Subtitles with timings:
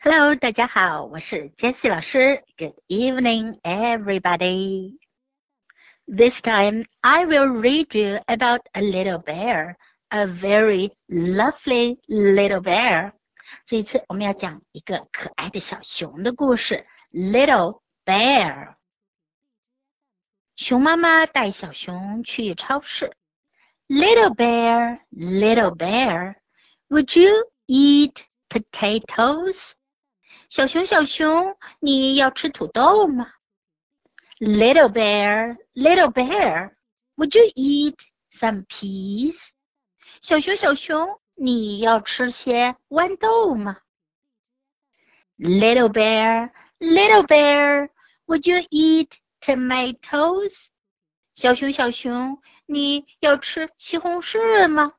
[0.00, 2.44] Hello，大家好，我是 Jessie 老师。
[2.56, 4.98] Good evening, everybody.
[6.06, 9.76] This time I will read you about a little bear,
[10.10, 13.12] a very lovely little bear.
[13.66, 18.76] 这一次我们要讲一个可爱的小熊的故事，Little Bear。
[20.54, 23.12] 熊妈妈带小熊去超市。
[23.88, 26.36] Little bear, little bear,
[26.88, 29.72] would you eat potatoes?
[30.50, 33.26] 小熊，小熊，你要吃土豆吗？
[34.38, 36.70] Little bear, little bear,
[37.16, 37.96] would you eat
[38.32, 39.36] some peas?
[40.20, 43.78] 小熊，小熊，你要吃些豌豆吗？
[45.38, 47.88] Little bear, little bear,
[48.26, 49.10] would you eat
[49.40, 50.68] tomatoes?
[51.34, 54.92] 小熊，小熊，你要吃西红柿吗？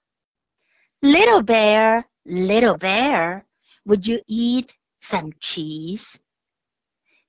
[1.02, 3.43] Little bear, little bear,
[3.85, 4.70] would you eat
[5.02, 6.16] some cheese。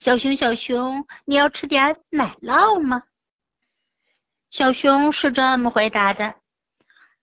[0.00, 3.02] 小熊，小熊，你要吃点奶酪吗？
[4.50, 6.34] 小熊是这么回答的：“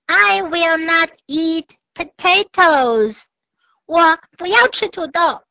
[0.05, 3.21] I will not eat potatoes。
[3.85, 5.43] 我不要吃土豆。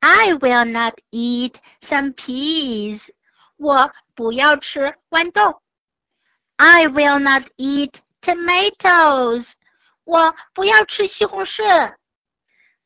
[0.00, 3.10] I will not eat some peas。
[3.56, 5.62] 我不要吃豌豆。
[6.56, 9.52] I will not eat tomatoes。
[10.04, 11.94] 我不要吃西红柿。”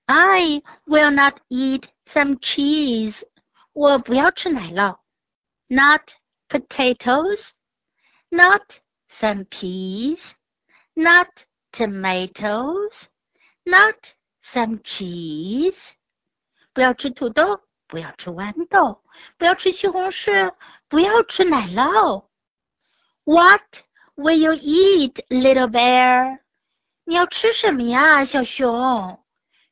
[0.06, 3.22] I will not eat some cheese.
[3.72, 4.98] 我不要吃奶酪。
[5.68, 6.12] Not
[6.48, 7.50] potatoes.
[8.28, 10.20] Not some peas.
[10.94, 11.28] Not
[11.72, 13.04] tomatoes.
[13.64, 15.78] Not some cheese.
[16.72, 19.02] 不要吃土豆，不要吃豌豆，
[19.38, 20.54] 不要吃西红柿，
[20.88, 22.26] 不要吃奶酪。
[23.24, 23.84] What
[24.16, 26.40] will you eat, little bear?
[27.04, 29.23] 你要吃什么呀，小熊？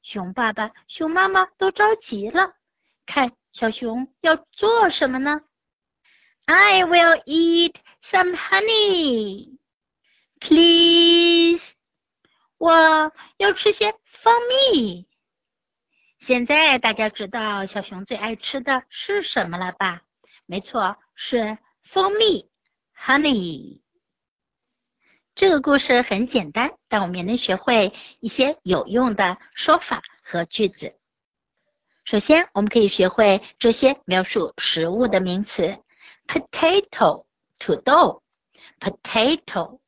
[0.04, 2.54] 熊爸爸、熊妈妈都着急了，
[3.06, 5.42] 看小熊要做什么呢
[6.46, 9.58] ？I will eat some honey,
[10.42, 11.74] please。
[12.58, 15.08] 我要吃些蜂蜜。
[16.20, 20.02] 现在大家知道小熊最爱吃的是什么了吧？
[20.46, 22.50] 没错，是蜂蜜
[22.98, 23.83] ，honey。
[25.36, 30.96] 这个故事很简单，但我们也能学会一些有用的说法和句子。
[32.04, 35.80] 首先，我们可以学会这些描述食物的名词。
[36.28, 37.26] ：potato
[37.58, 38.22] 土豆
[38.80, 39.80] ，potato。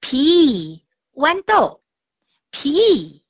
[0.00, 0.80] Pea
[1.12, 1.82] 豌豆
[2.52, 3.20] ，pea。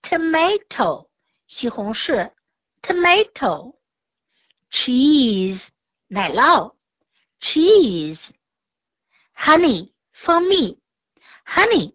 [0.00, 1.08] Tomato
[1.46, 2.32] 西红柿
[2.80, 3.74] ，tomato。
[4.70, 5.66] Cheese
[6.06, 6.74] 奶酪
[7.38, 8.28] ，cheese。
[9.36, 9.92] Honey。
[10.18, 10.80] 蜂蜜
[11.46, 11.94] ，honey，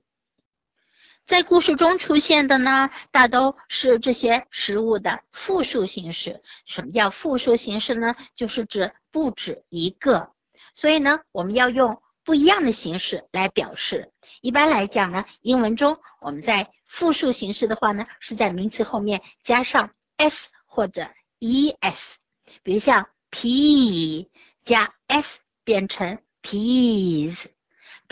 [1.25, 6.41] 在故事中出现的呢，大都是这些食物的复数形式。
[6.65, 8.15] 什么叫复数形式呢？
[8.33, 10.31] 就是指不止一个。
[10.73, 14.13] 所以呢，我们要用不一样的形式来表示。
[14.39, 21.09] 一般来讲呢，英文中我们在复数形式的话呢，是在名词后面加上 s 或者
[21.41, 22.15] es。
[22.63, 24.29] 比如像 pea
[24.63, 27.47] 加 s 变成 peas。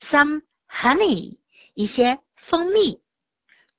[0.00, 1.38] ，some honey
[1.74, 3.02] 一些蜂蜜。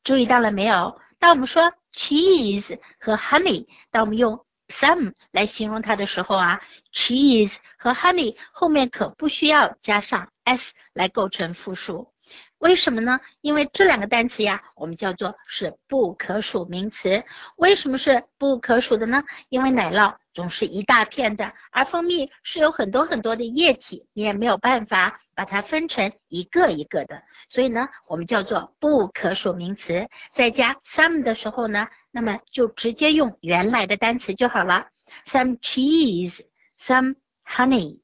[0.04, 1.00] 注意到了没有？
[1.20, 6.62] 当我们说 cheese 和 honey，当我们用 some 来形容它的时候啊
[6.94, 12.14] ，cheese 和 honey 后面可不需要加上 s 来构成复数，
[12.58, 13.20] 为什么呢？
[13.42, 17.24] 因为这两个单词呀，我们叫做是不可数名词。
[17.58, 19.24] 为什么是不可数的呢？
[19.50, 30.08] 因为奶酪总是一大片的，而蜂蜜是有很多很多的液体，你也没有办法把它分成一个一个的，所以呢，我们叫做不可数名词。
[30.34, 31.88] 在加 some 的时候呢。
[32.15, 34.89] 那么就直接用原来的单词就好了，
[35.27, 36.41] some cheese,
[36.79, 38.01] some honey。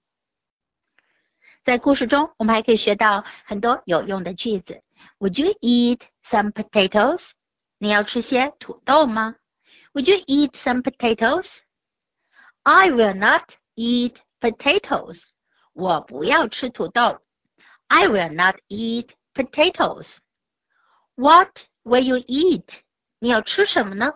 [1.65, 4.83] 在故事中，我们还可以学到很多有用的句子。
[5.19, 7.33] Would you eat some potatoes?
[7.79, 9.37] 你要吃些土豆吗？
[9.93, 11.59] Would you eat some potatoes?
[12.63, 15.29] I will not eat potatoes.
[15.73, 17.21] 我不要吃土豆。
[17.89, 20.19] I will not eat potatoes.
[21.15, 22.81] What will you eat?
[23.24, 24.16] 你要吃什么呢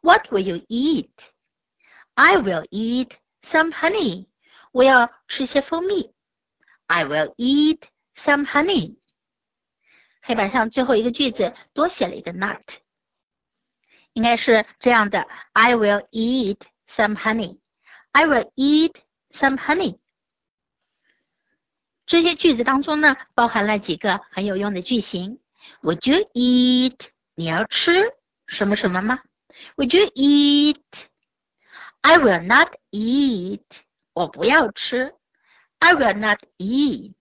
[0.00, 1.12] ？What will you eat?
[2.14, 4.26] I will eat some honey.
[4.72, 6.12] 我要吃些蜂蜜。
[6.88, 7.82] I will eat
[8.16, 8.96] some honey.
[10.22, 12.80] 黑板上最后一个句子多写了一个 not，
[14.12, 16.58] 应该是这样的：I will eat
[16.88, 17.60] some honey.
[18.10, 18.96] I will eat
[19.30, 20.00] some honey.
[22.06, 25.38] 这些句子当中呢，包含了几个很有用的句型。
[25.82, 27.10] Would you eat？
[27.38, 28.15] 你要吃
[28.47, 29.21] 什么什么吗？
[29.75, 33.63] Would you eat？I will not eat。
[34.13, 35.13] 我不要吃。
[35.79, 37.13] I will not eat.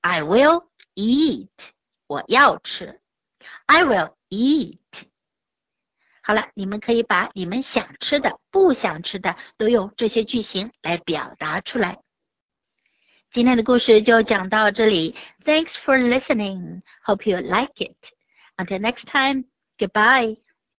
[0.00, 1.48] I will eat.
[2.06, 3.00] 我要吃。
[3.66, 4.78] I will eat.
[6.22, 12.00] 好了，你们可以把你们想吃的、不想吃的都用这些句型来表达出来。
[13.30, 15.14] 今天的故事就讲到这里。
[15.44, 16.82] Thanks for listening.
[17.04, 18.12] Hope you like it.
[18.56, 19.44] Until next time.
[19.79, 20.37] Goodbye.